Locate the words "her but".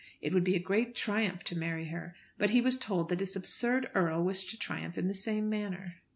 1.89-2.49